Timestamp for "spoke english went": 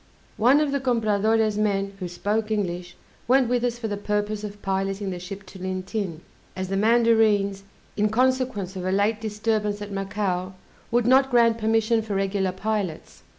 2.07-3.47